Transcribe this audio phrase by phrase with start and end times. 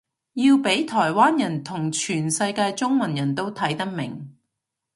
[0.33, 4.35] 要畀台灣人同全世界中文人都睇得明